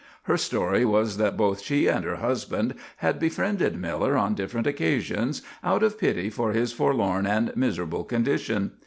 Her 0.23 0.35
story 0.35 0.83
was 0.83 1.17
that 1.17 1.37
both 1.37 1.61
she 1.61 1.85
and 1.85 2.03
her 2.03 2.15
husband 2.15 2.73
had 2.97 3.19
befriended 3.19 3.79
Miller 3.79 4.17
on 4.17 4.33
different 4.33 4.65
occasions, 4.65 5.43
out 5.63 5.83
of 5.83 5.99
pity 5.99 6.31
for 6.31 6.53
his 6.53 6.73
forlorn 6.73 7.27
and 7.27 7.55
miserable 7.55 8.03
condition. 8.03 8.71